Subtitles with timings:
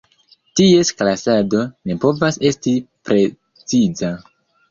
[0.59, 1.59] Ties klasado,
[1.91, 2.73] ne povas esti
[3.11, 4.13] preciza.